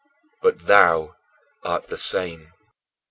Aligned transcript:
"But 0.41 0.65
thou 0.65 1.15
art 1.63 1.89
the 1.89 1.95
same"! 1.95 2.53